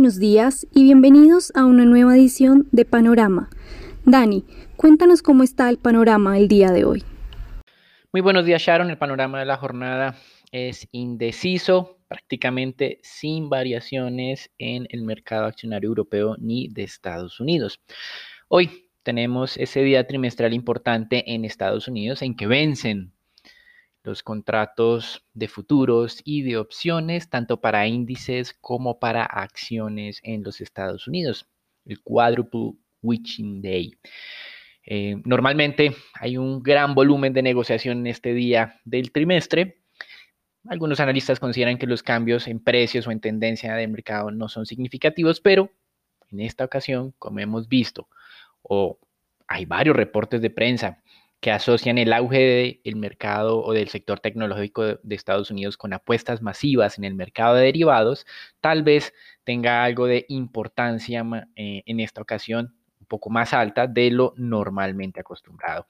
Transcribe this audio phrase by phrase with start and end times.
[0.00, 3.50] buenos días y bienvenidos a una nueva edición de Panorama.
[4.06, 4.46] Dani,
[4.76, 7.04] cuéntanos cómo está el panorama el día de hoy.
[8.10, 10.16] Muy buenos días Sharon, el panorama de la jornada
[10.52, 17.82] es indeciso, prácticamente sin variaciones en el mercado accionario europeo ni de Estados Unidos.
[18.48, 23.12] Hoy tenemos ese día trimestral importante en Estados Unidos en que vencen
[24.02, 30.60] los contratos de futuros y de opciones, tanto para índices como para acciones en los
[30.60, 31.46] Estados Unidos,
[31.84, 33.98] el Quadruple Witching Day.
[34.86, 39.82] Eh, normalmente hay un gran volumen de negociación en este día del trimestre.
[40.68, 44.66] Algunos analistas consideran que los cambios en precios o en tendencia del mercado no son
[44.66, 45.70] significativos, pero
[46.30, 48.08] en esta ocasión, como hemos visto,
[48.62, 48.98] o
[49.46, 51.02] hay varios reportes de prensa
[51.40, 56.42] que asocian el auge del mercado o del sector tecnológico de, Estados Unidos con apuestas
[56.42, 58.26] masivas en el mercado de derivados,
[58.60, 61.24] tal vez tenga algo de importancia
[61.56, 65.86] eh, en esta ocasión un poco más alta de lo normalmente acostumbrado.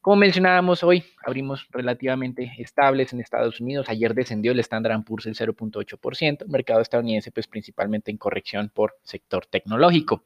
[0.00, 3.88] Como mencionábamos hoy, abrimos relativamente estables en Estados Unidos.
[3.88, 8.94] Ayer descendió el Standard Poor's el 0.8%, el mercado estadounidense pues principalmente en corrección por
[9.02, 10.22] sector tecnológico.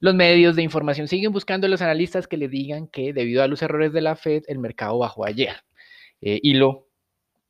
[0.00, 3.48] Los medios de información siguen buscando a los analistas que le digan que debido a
[3.48, 5.56] los errores de la Fed, el mercado bajó ayer.
[6.20, 6.88] Eh, y lo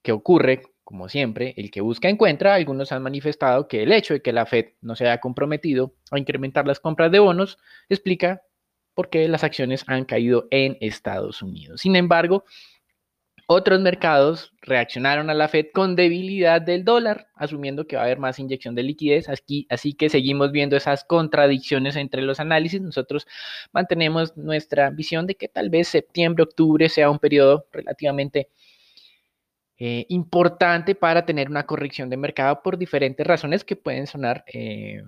[0.03, 2.55] que ocurre, como siempre, el que busca encuentra.
[2.55, 6.19] Algunos han manifestado que el hecho de que la Fed no se haya comprometido a
[6.19, 8.43] incrementar las compras de bonos explica
[8.95, 11.81] por qué las acciones han caído en Estados Unidos.
[11.81, 12.45] Sin embargo,
[13.47, 18.19] otros mercados reaccionaron a la Fed con debilidad del dólar, asumiendo que va a haber
[18.19, 19.29] más inyección de liquidez.
[19.29, 22.81] Aquí, así que seguimos viendo esas contradicciones entre los análisis.
[22.81, 23.27] Nosotros
[23.73, 28.49] mantenemos nuestra visión de que tal vez septiembre, octubre sea un periodo relativamente
[29.77, 35.03] eh, importante para tener una corrección de mercado por diferentes razones que pueden sonar eh,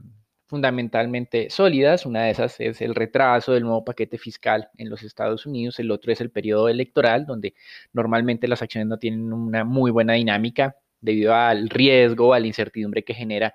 [0.47, 2.07] fundamentalmente sólidas.
[2.07, 5.79] Una de esas es el retraso del nuevo paquete fiscal en los Estados Unidos.
[5.79, 7.55] El otro es el periodo electoral, donde
[7.93, 13.05] normalmente las acciones no tienen una muy buena dinámica debido al riesgo, a la incertidumbre
[13.05, 13.55] que genera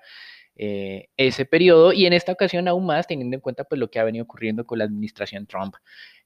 [0.56, 1.92] eh, ese periodo.
[1.92, 4.64] Y en esta ocasión aún más, teniendo en cuenta pues, lo que ha venido ocurriendo
[4.66, 5.74] con la administración Trump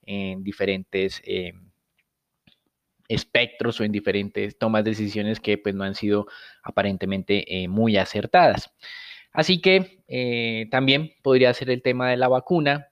[0.02, 1.22] en diferentes...
[1.24, 1.52] Eh,
[3.08, 6.26] espectros o en diferentes tomas de decisiones que pues no han sido
[6.62, 8.72] aparentemente eh, muy acertadas.
[9.36, 12.88] Así que eh, también podría ser el tema de la vacuna,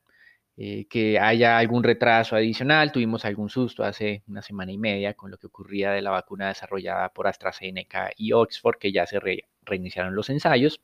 [0.59, 2.93] eh, que haya algún retraso adicional.
[2.93, 6.49] Tuvimos algún susto hace una semana y media con lo que ocurría de la vacuna
[6.49, 9.21] desarrollada por AstraZeneca y Oxford, que ya se
[9.62, 10.82] reiniciaron los ensayos.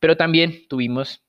[0.00, 1.22] Pero también tuvimos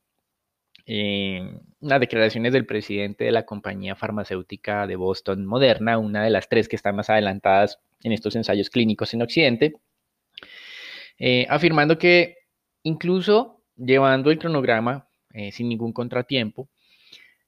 [0.86, 1.42] eh,
[1.82, 6.70] unas declaraciones del presidente de la compañía farmacéutica de Boston, Moderna, una de las tres
[6.70, 9.74] que están más adelantadas en estos ensayos clínicos en Occidente,
[11.50, 12.39] afirmando que
[12.84, 16.70] incluso llevando el cronograma eh, sin ningún contratiempo,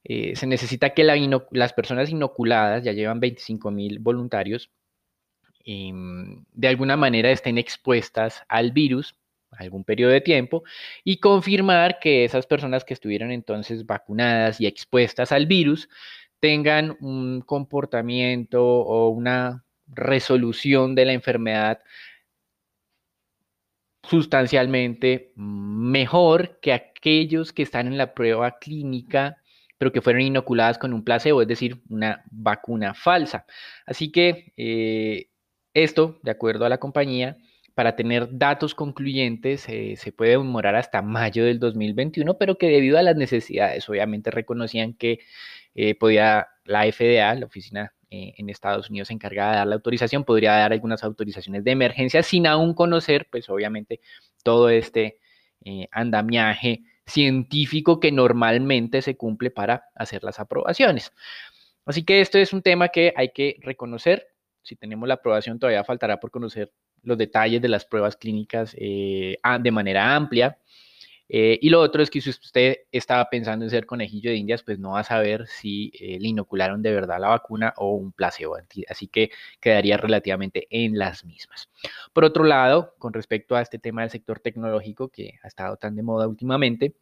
[0.04, 4.72] eh, se necesita que las personas inoculadas, ya llevan 25 mil voluntarios,
[5.66, 9.16] em, de alguna manera estén expuestas al virus
[9.52, 10.64] algún periodo de tiempo
[11.04, 15.90] y confirmar que esas personas que estuvieron entonces vacunadas y expuestas al virus
[16.40, 21.80] tengan un comportamiento o una resolución de la enfermedad
[24.04, 29.38] sustancialmente mejor que aquellos que están en la prueba clínica,
[29.78, 33.46] pero que fueron inoculadas con un placebo, es decir, una vacuna falsa.
[33.86, 35.30] Así que eh,
[35.74, 37.38] esto, de acuerdo a la compañía,
[37.74, 42.98] para tener datos concluyentes eh, se puede demorar hasta mayo del 2021, pero que debido
[42.98, 45.20] a las necesidades, obviamente reconocían que
[45.76, 50.26] eh, podía la FDA, la Oficina eh, en Estados Unidos encargada de dar la autorización,
[50.26, 54.02] podría dar algunas autorizaciones de emergencia sin aún conocer, pues obviamente,
[54.44, 55.18] todo este
[55.64, 61.14] eh, andamiaje científico que normalmente se cumple para hacer las aprobaciones.
[61.86, 64.28] Así que esto es un tema que hay que reconocer.
[64.62, 66.72] Si tenemos la aprobación, todavía faltará por conocer
[67.04, 70.58] los detalles de las pruebas clínicas eh, de manera amplia.
[71.34, 74.64] Eh, y lo otro es que si usted estaba pensando en ser conejillo de indias,
[74.64, 78.12] pues no va a saber si eh, le inocularon de verdad la vacuna o un
[78.12, 78.58] placebo,
[78.90, 79.32] así que
[79.62, 81.70] quedaría relativamente en las mismas.
[82.12, 85.96] Por otro lado, con respecto a este tema del sector tecnológico que ha estado tan
[85.96, 86.96] de moda últimamente,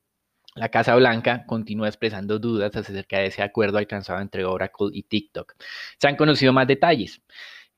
[0.53, 5.55] la Casa Blanca continúa expresando dudas acerca de ese acuerdo alcanzado entre Oracle y TikTok.
[5.97, 7.23] Se han conocido más detalles.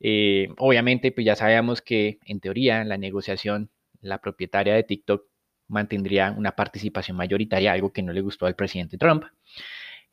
[0.00, 3.70] Eh, obviamente, pues ya sabemos que en teoría la negociación
[4.02, 5.31] la propietaria de TikTok
[5.72, 9.24] mantendría una participación mayoritaria, algo que no le gustó al presidente Trump.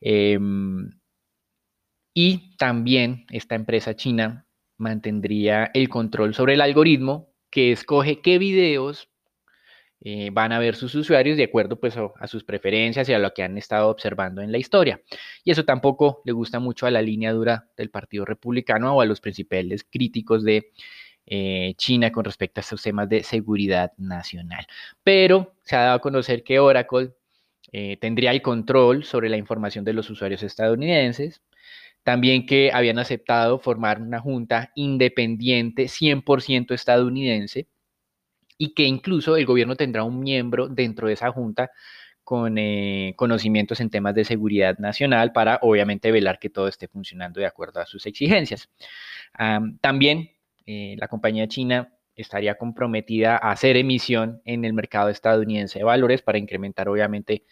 [0.01, 0.89] Em,
[2.13, 4.45] y también esta empresa china
[4.77, 9.09] mantendría el control sobre el algoritmo que escoge qué videos
[10.01, 13.33] eh, van a ver sus usuarios de acuerdo pues, a, sus preferencias y a lo
[13.33, 15.01] que han estado observando en la historia.
[15.43, 19.05] Y eso tampoco le gusta mucho a la línea dura del Partido Republicano o a
[19.05, 20.71] los principales críticos de
[21.31, 24.65] eh, China con respecto a estos temas de seguridad nacional.
[25.03, 27.11] Pero se ha dado a conocer que Oracle
[27.71, 31.43] eh, tendría el control sobre la información de los usuarios estadounidenses,
[32.03, 37.67] también que habían aceptado formar una junta independiente 100% estadounidense
[38.57, 41.69] y que incluso el gobierno tendrá un miembro dentro de esa junta
[42.23, 47.39] con eh, conocimientos en temas de seguridad nacional para obviamente velar que todo esté funcionando
[47.39, 48.67] de acuerdo a sus exigencias.
[49.81, 50.31] también
[50.71, 56.21] eh, la compañía china estaría comprometida a hacer emisión en el mercado estadounidense de valores
[56.21, 57.43] para incrementar obviamente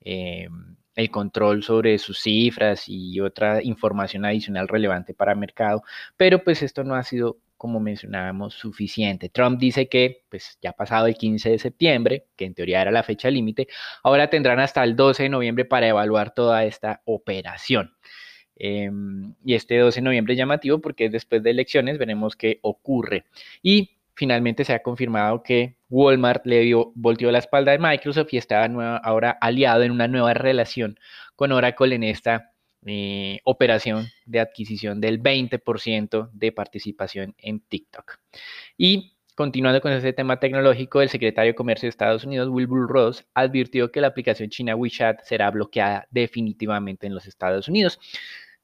[0.00, 0.48] eh,
[0.96, 5.84] el control sobre sus cifras y otra información adicional relevante para el mercado,
[6.16, 9.28] pero pues esto no ha sido como mencionábamos, suficiente.
[9.28, 13.04] Trump dice que, pues ya pasado el 15 de septiembre, que en teoría era la
[13.04, 13.68] fecha límite,
[14.02, 17.94] ahora tendrán hasta el 12 de noviembre para evaluar toda esta operación.
[18.56, 23.24] Em, y este 12 de noviembre es llamativo porque después de elecciones veremos qué ocurre.
[23.62, 28.38] Y finalmente se ha confirmado que Walmart le dio, volteó la espalda de Microsoft y
[28.38, 28.64] está
[29.02, 30.98] ahora aliado en una nueva relación
[31.36, 32.52] con Oracle en esta
[32.86, 38.18] eh, operación de adquisición del 20% de participación en TikTok.
[38.76, 43.24] Y continuando con este tema tecnológico, el secretario de Comercio de Estados Unidos, Wilbur Ross,
[43.34, 47.98] advirtió que la aplicación china WeChat será bloqueada definitivamente en los Estados Unidos.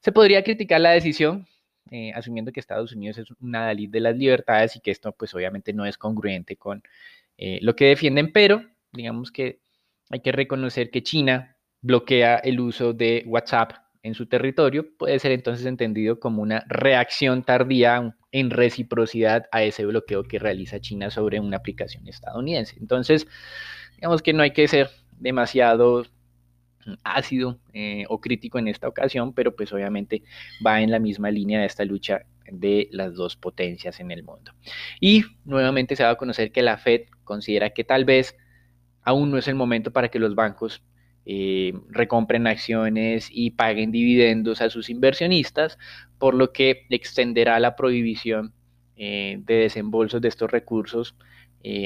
[0.01, 1.47] Se podría criticar la decisión,
[1.91, 5.33] eh, asumiendo que Estados Unidos es una Dalí de las libertades y que esto pues
[5.33, 6.83] obviamente no es congruente con
[7.37, 9.61] eh, lo que defienden, pero digamos que
[10.09, 15.31] hay que reconocer que China bloquea el uso de WhatsApp en su territorio puede ser
[15.31, 21.39] entonces entendido como una reacción tardía en reciprocidad a ese bloqueo que realiza China sobre
[21.39, 22.77] una aplicación estadounidense.
[22.79, 23.27] Entonces,
[23.95, 26.05] digamos que no hay que ser demasiado
[27.03, 30.23] ácido eh, o crítico en esta ocasión, pero pues obviamente
[30.65, 34.53] va en la misma línea de esta lucha de las dos potencias en el mundo.
[34.99, 38.35] Y nuevamente se va a conocer que la Fed considera que tal vez
[39.03, 40.83] aún no es el momento para que los bancos
[41.25, 45.77] eh, recompren acciones y paguen dividendos a sus inversionistas,
[46.17, 48.53] por lo que extenderá la prohibición
[48.95, 51.15] eh, de desembolsos de estos recursos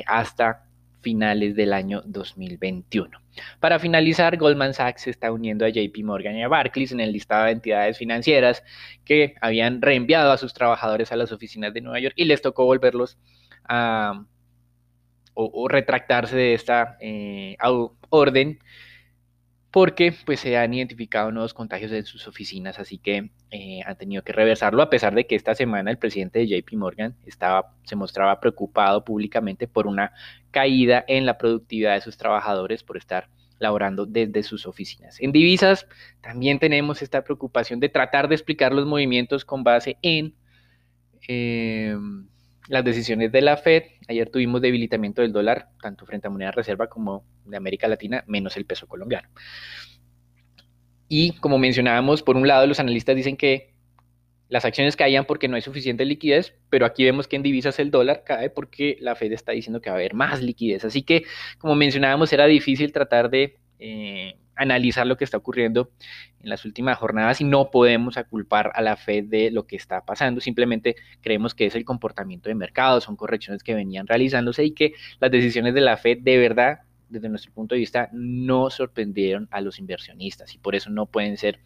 [0.08, 0.65] hasta
[1.06, 3.22] finales del año 2021.
[3.60, 7.12] Para finalizar, Goldman Sachs se está uniendo a JP Morgan y a Barclays en el
[7.12, 8.64] listado de entidades financieras
[9.06, 12.66] que habían reenviado a sus trabajadores a las oficinas de Nueva York y les tocó
[12.66, 13.20] volverlos
[13.70, 14.26] a
[15.36, 16.98] o, retractarse de esta
[18.10, 18.58] orden
[19.70, 24.22] porque pues se han identificado nuevos contagios en sus oficinas, así que eh, han tenido
[24.22, 27.96] que reversarlo, a pesar de que esta semana el presidente de JP Morgan estaba, se
[27.96, 30.12] mostraba preocupado públicamente por una
[30.52, 35.22] caída en la productividad de sus trabajadores por estar laborando desde sus oficinas.
[35.22, 35.88] En divisas
[36.20, 40.36] también tenemos esta preocupación de tratar de explicar los movimientos con base en...
[41.30, 42.28] Em,
[42.68, 43.84] las decisiones de la Fed.
[44.08, 48.58] Ayer tuvimos debilitamiento del dólar, tanto frente a moneda reserva como de América Latina, menos
[48.58, 49.30] el peso colombiano.
[51.08, 53.74] Y como mencionábamos, por un lado los analistas dicen que
[54.48, 57.92] las acciones caían porque no hay suficiente liquidez, pero aquí vemos que en divisas el
[57.92, 60.86] dólar cae porque la Fed está diciendo que va a haber más liquidez.
[60.86, 61.24] Así que,
[61.58, 65.92] como mencionábamos, era difícil tratar de eh, analizar lo que está ocurriendo
[66.42, 70.06] en las últimas jornadas y no podemos aculpar a la Fed de lo que está
[70.06, 74.72] pasando, simplemente creemos que es el comportamiento de mercado, son correcciones que venían realizándose y
[74.72, 76.80] que las decisiones de la Fed de verdad,
[77.16, 81.38] desde nuestro punto de vista, no sorprendieron a los inversionistas y por eso no pueden
[81.38, 81.60] ser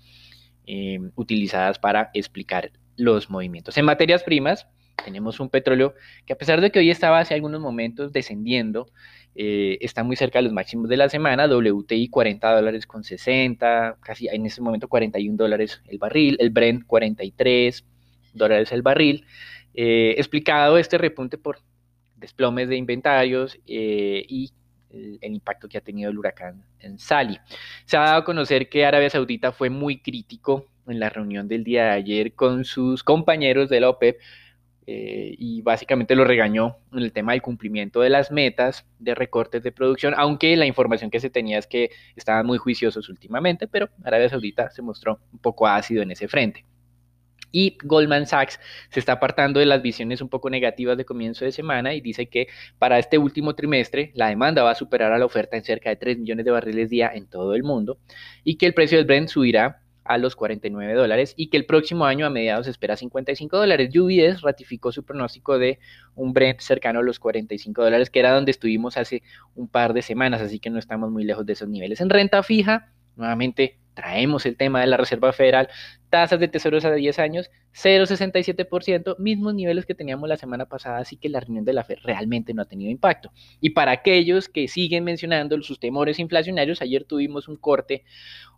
[0.67, 3.75] eh, utilizadas para explicar los movimientos.
[3.77, 4.67] En materias primas,
[5.03, 5.95] tenemos un petróleo
[6.27, 8.91] que a pesar de que hoy estaba hace algunos momentos descendiendo,
[9.33, 13.97] eh, está muy cerca de los máximos de la semana, WTI 40 dólares con 60,
[14.01, 17.83] casi en este momento 41 dólares el barril, el Brent 43
[18.33, 19.25] dólares el barril,
[19.73, 21.57] eh, explicado este repunte por
[22.15, 24.51] desplomes de inventarios y
[24.91, 27.39] el, impacto que ha tenido el huracán en Sally.
[27.85, 31.63] Se ha dado a conocer que Arabia Saudita fue muy crítico en la reunión del
[31.63, 34.19] día de ayer con sus compañeros de la OPEP
[34.87, 39.61] eh, y básicamente lo regañó en el tema del cumplimiento de las metas de recortes
[39.61, 43.89] de producción, aunque la información que se tenía es que estaban muy juiciosos últimamente, pero
[44.03, 46.65] Arabia Saudita se mostró un poco ácido en ese frente.
[47.51, 51.51] Y Goldman Sachs se está apartando de las visiones un poco negativas de comienzo de
[51.51, 55.25] semana y dice que para este último trimestre la demanda va a superar a la
[55.25, 57.97] oferta en cerca de 3 millones de barriles día en todo el mundo
[58.43, 62.03] y que el precio del Brent subirá a los 49 dólares y que el próximo
[62.03, 63.95] año a mediados espera 55 dólares.
[63.95, 65.77] UBS ratificó su pronóstico de
[66.15, 69.21] un Brent cercano a los 45 dólares, que era donde estuvimos hace
[69.53, 72.01] un par de semanas, así que no estamos muy lejos de esos niveles.
[72.01, 75.69] En renta fija, nuevamente traemos el tema de la Reserva Federal,
[76.09, 81.17] tasas de tesoros a 10 años, 0,67%, mismos niveles que teníamos la semana pasada, así
[81.17, 83.31] que la reunión de la Fed realmente no ha tenido impacto.
[83.61, 88.03] Y para aquellos que siguen mencionando sus temores inflacionarios, ayer tuvimos un corte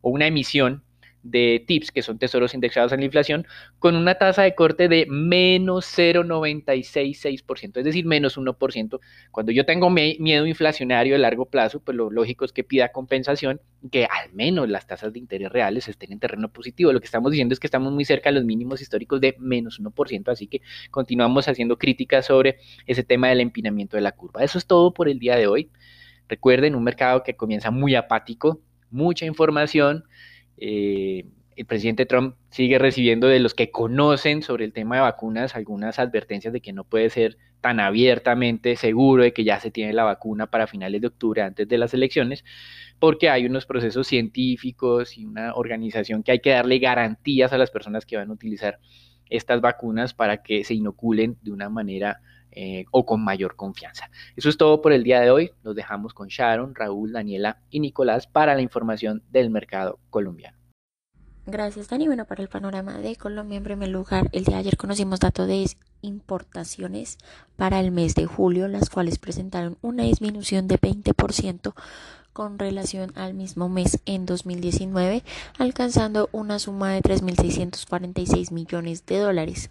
[0.01, 0.83] o una emisión
[1.23, 3.45] de TIPS, que son tesoros indexados en la inflación,
[3.79, 8.99] con una tasa de corte de menos 0,966%, es decir, menos 1%.
[9.31, 13.61] Cuando yo tengo miedo inflacionario de largo plazo, pues lo lógico es que pida compensación,
[13.91, 16.91] que al menos las tasas de interés reales estén en terreno positivo.
[16.91, 19.79] Lo que estamos diciendo es que estamos muy cerca de los mínimos históricos de menos
[19.79, 24.43] 1%, así que continuamos haciendo críticas sobre ese tema del empinamiento de la curva.
[24.43, 25.69] Eso es todo por el día de hoy.
[26.27, 30.05] Recuerden, un mercado que comienza muy apático, mucha información,
[30.61, 31.25] eh,
[31.55, 35.99] el presidente Trump sigue recibiendo de los que conocen sobre el tema de vacunas algunas
[35.99, 40.03] advertencias de que no puede ser tan abiertamente seguro de que ya se tiene la
[40.03, 42.45] vacuna para finales de octubre antes de las elecciones,
[42.99, 47.71] porque hay unos procesos científicos y una organización que hay que darle garantías a las
[47.71, 48.79] personas que van a utilizar
[49.29, 54.09] estas vacunas para que se inoculen de una manera eh, o con mayor confianza.
[54.35, 55.51] Eso es todo por el día de hoy.
[55.63, 60.57] Nos dejamos con Sharon, Raúl, Daniela y Nicolás para la información del mercado colombiano.
[61.45, 62.05] Gracias, Dani.
[62.05, 65.47] Bueno, para el panorama de Colombia, en primer lugar, el día de ayer conocimos datos
[65.47, 65.65] de
[66.01, 67.17] importaciones
[67.55, 71.73] para el mes de julio, las cuales presentaron una disminución de 20%
[72.33, 75.23] con relación al mismo mes en 2019,
[75.57, 79.69] alcanzando una suma de 3.646 millones de dólares.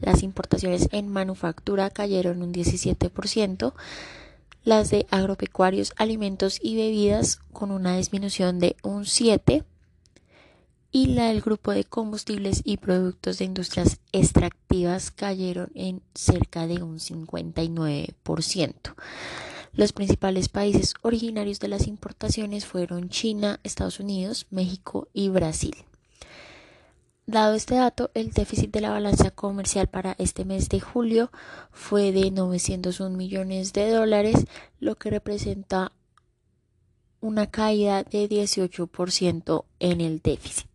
[0.00, 3.72] Las importaciones en manufactura cayeron un 17%,
[4.64, 9.64] las de agropecuarios, alimentos y bebidas con una disminución de un 7%
[10.90, 16.82] y la del grupo de combustibles y productos de industrias extractivas cayeron en cerca de
[16.82, 18.94] un 59%.
[19.72, 25.76] Los principales países originarios de las importaciones fueron China, Estados Unidos, México y Brasil.
[27.26, 31.30] Dado este dato, el déficit de la balanza comercial para este mes de julio
[31.70, 34.46] fue de 901 millones de dólares,
[34.80, 35.92] lo que representa
[37.20, 40.68] una caída de 18% en el déficit.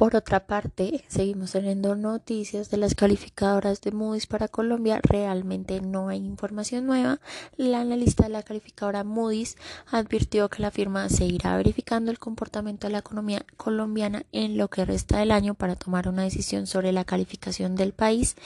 [0.00, 4.98] Por otra parte, seguimos teniendo noticias de las calificadoras de Moody's para Colombia.
[5.02, 7.20] Realmente no hay información nueva.
[7.58, 9.58] La analista de la calificadora Moody's
[9.90, 14.86] advirtió que la firma seguirá verificando el comportamiento de la economía colombiana en lo que
[14.86, 18.36] resta del año para tomar una decisión sobre la calificación del país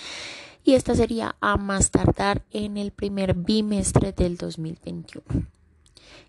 [0.64, 5.22] y esta sería a más tardar en el primer bimestre del 2021.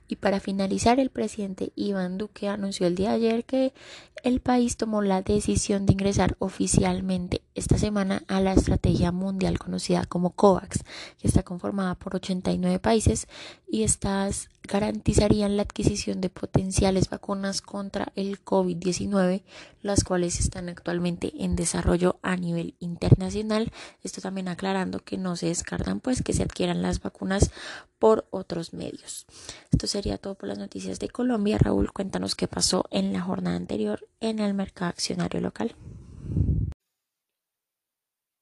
[0.07, 3.73] Y para finalizar, el presidente Iván Duque anunció el día de ayer que
[4.23, 10.05] el país tomó la decisión de ingresar oficialmente esta semana a la estrategia mundial conocida
[10.05, 10.83] como COVAX,
[11.19, 13.27] que está conformada por 89 países
[13.67, 19.43] y estas garantizarían la adquisición de potenciales vacunas contra el COVID-19,
[19.81, 23.71] las cuales están actualmente en desarrollo a nivel internacional.
[24.03, 27.51] Esto también aclarando que no se descartan pues que se adquieran las vacunas
[27.99, 29.25] por otros medios.
[29.71, 31.57] Esto sería todo por las noticias de Colombia.
[31.57, 35.73] Raúl, cuéntanos qué pasó en la jornada anterior en el mercado accionario local.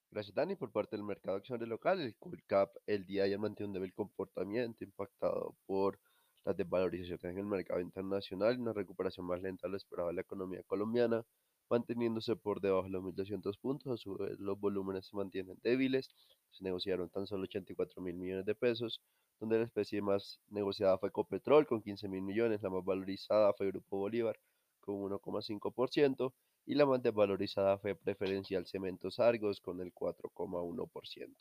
[0.10, 0.56] Gracias, Dani.
[0.56, 3.94] Por parte del mercado accionario local, el Colcap el día de ayer mantiene un débil
[3.94, 6.00] comportamiento impactado por
[6.44, 10.16] las desvalorizaciones en el mercado internacional y una recuperación más lenta de lo esperado de
[10.16, 11.24] la economía colombiana,
[11.70, 13.94] manteniéndose por debajo de los 1.200 puntos.
[13.94, 16.10] A su vez, los volúmenes se mantienen débiles.
[16.50, 19.02] Se negociaron tan solo 84 mil millones de pesos,
[19.44, 23.68] donde la especie más negociada fue Ecopetrol con 15 mil millones, la más valorizada fue
[23.68, 24.40] Grupo Bolívar
[24.80, 26.34] con 1,5%
[26.66, 31.36] y la más desvalorizada fue Preferencial Cementos Argos con el 4,1%.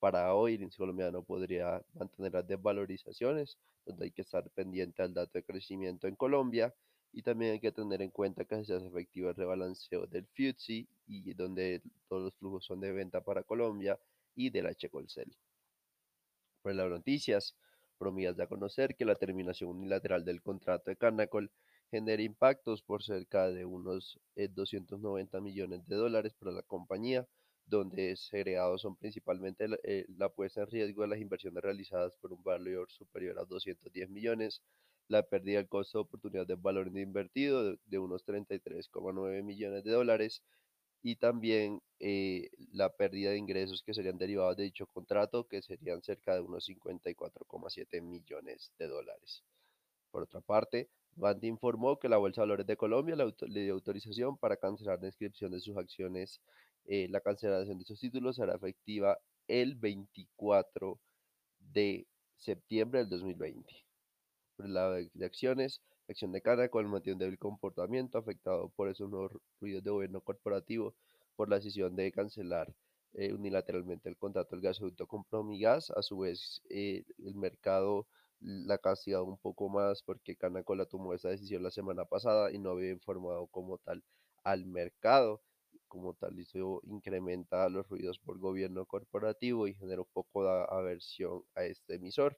[0.00, 5.14] Para hoy, el índice colombiano podría mantener las desvalorizaciones, donde hay que estar pendiente al
[5.14, 6.74] dato de crecimiento en Colombia
[7.12, 10.88] y también hay que tener en cuenta que se hace efectivo el rebalanceo del FTSE
[11.06, 13.96] y donde todos los flujos son de venta para Colombia
[14.34, 15.30] y de la Checolcel.
[15.30, 15.45] Por las
[16.74, 17.56] noticias,
[17.98, 21.50] promías de a conocer que la terminación unilateral del contrato de Canacol
[21.90, 27.26] genera impactos por cerca de unos 290 eh, millones de dólares para la compañía,
[27.64, 32.42] donde segregados son principalmente eh, la, puesta en riesgo de las inversiones realizadas por un
[32.42, 34.62] valor superior a 210 millones,
[35.08, 39.90] la pérdida del costo de oportunidad de valor invertido de, de unos 33,9 millones de
[39.90, 40.42] dólares
[41.06, 46.02] y también eh, la pérdida de ingresos que serían derivados de dicho contrato, que serían
[46.02, 49.44] cerca de unos 54,7 millones de dólares.
[50.10, 54.36] Por otra parte, Banti informó que la Bolsa de Valores de Colombia le, dio autorización
[54.36, 56.40] para cancelar la inscripción de sus acciones.
[56.86, 60.98] Eh, la cancelación de sus títulos será efectiva el 24
[61.60, 63.72] de septiembre del 2020.
[64.56, 65.80] Por de acciones,
[66.12, 70.94] acción de Canacol mantiene un débil comportamiento afectado por esos nuevos ruidos de gobierno corporativo
[71.36, 72.72] por la decisión de cancelar
[73.14, 75.90] eh, unilateralmente el contrato del gasoducto con Promigas.
[75.90, 78.06] A su vez, eh, el mercado
[78.40, 82.58] la ha castigado un poco más porque Canacola tomó esa decisión la semana pasada y
[82.58, 84.02] no había informado como tal
[84.44, 85.42] al mercado.
[85.88, 91.42] Como tal, eso incrementa los ruidos por gobierno corporativo y genera un poco de aversión
[91.54, 92.36] a este emisor.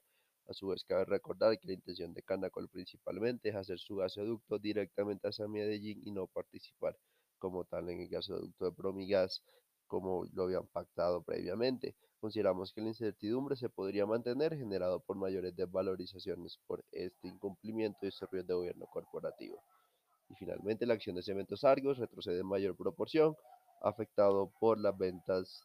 [0.49, 4.57] A su vez, cabe recordar que la intención de Canacol principalmente es hacer su gasoducto
[4.57, 6.97] directamente hacia Medellín y no participar
[7.37, 9.43] como tal en el gasoducto de Promigas
[9.85, 11.95] como lo habían pactado previamente.
[12.19, 18.09] Consideramos que la incertidumbre se podría mantener generado por mayores desvalorizaciones por este incumplimiento y
[18.31, 19.63] ruido de gobierno corporativo.
[20.29, 23.35] Y finalmente la acción de Cementos Argos retrocede en mayor proporción,
[23.81, 25.63] afectado por las ventas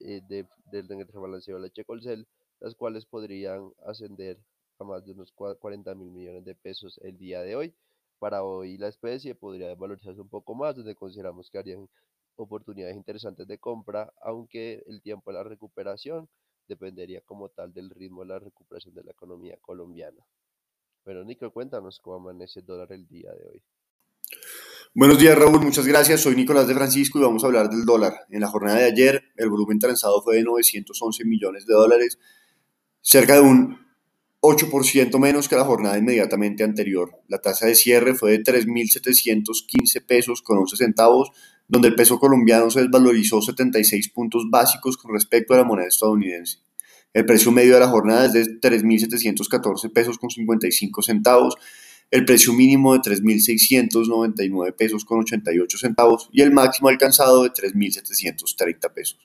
[0.00, 2.26] eh, del rebalanceo de leche Colcel,
[2.62, 4.38] las cuales podrían ascender
[4.78, 7.74] a más de unos 40 mil millones de pesos el día de hoy.
[8.20, 11.88] Para hoy la especie podría desvalorizarse un poco más, donde consideramos que harían
[12.36, 16.28] oportunidades interesantes de compra, aunque el tiempo de la recuperación
[16.68, 20.24] dependería como tal del ritmo de la recuperación de la economía colombiana.
[21.04, 23.62] Nico, cuéntanos cómo amanece el dólar el día de hoy.
[24.94, 25.60] Buenos días, Raúl.
[25.60, 26.20] Muchas gracias.
[26.20, 28.12] Soy Nicolás de Francisco y vamos a hablar del dólar.
[28.30, 32.18] En la jornada de ayer, el volumen transado fue de 911 millones de dólares,
[33.02, 33.78] cerca de un
[34.40, 37.10] 8% menos que la jornada inmediatamente anterior.
[37.28, 41.30] La tasa de cierre fue de 3.715 pesos con 11 centavos,
[41.68, 46.58] donde el peso colombiano se desvalorizó 76 puntos básicos con respecto a la moneda estadounidense.
[47.12, 51.56] El precio medio de la jornada es de 3.714 pesos con 55 centavos,
[52.10, 58.92] el precio mínimo de 3.699 pesos con 88 centavos y el máximo alcanzado de 3.730
[58.92, 59.18] pesos.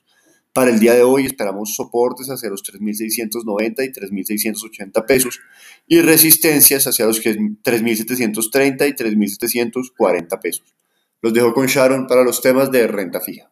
[0.52, 5.40] Para el día de hoy esperamos soportes hacia los 3.690 y 3.680 pesos
[5.86, 10.74] y resistencias hacia los 3.730 y 3.740 pesos.
[11.20, 13.50] Los dejo con Sharon para los temas de renta fija.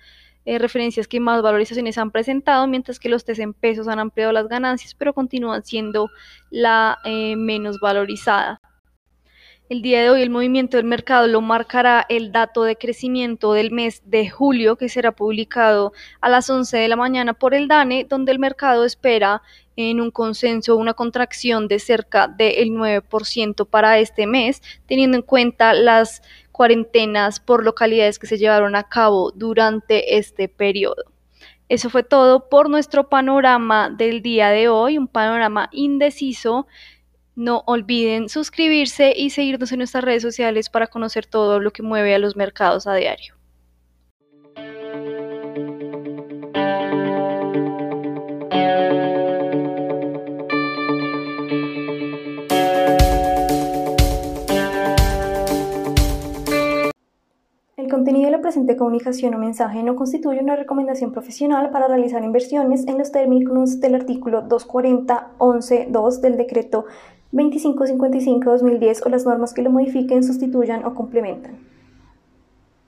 [0.45, 4.33] eh, referencias que más valorizaciones han presentado, mientras que los test en pesos han ampliado
[4.33, 6.11] las ganancias, pero continúan siendo
[6.51, 8.61] la eh, menos valorizada.
[9.73, 13.71] El día de hoy el movimiento del mercado lo marcará el dato de crecimiento del
[13.71, 18.05] mes de julio que será publicado a las 11 de la mañana por el DANE,
[18.05, 19.41] donde el mercado espera
[19.77, 25.73] en un consenso una contracción de cerca del 9% para este mes, teniendo en cuenta
[25.73, 31.05] las cuarentenas por localidades que se llevaron a cabo durante este periodo.
[31.71, 36.67] Eso fue todo por nuestro panorama del día de hoy, un panorama indeciso
[37.35, 42.15] no olviden suscribirse y seguirnos en nuestras redes sociales para conocer todo lo que mueve
[42.15, 43.35] a los mercados a diario.
[57.77, 62.23] El contenido de la presente comunicación o mensaje no constituye una recomendación profesional para realizar
[62.23, 66.87] inversiones en los términos del artículo 240.11.2 del decreto
[67.33, 71.72] 2555-2010 o las normas que lo modifiquen, sustituyan o complementan.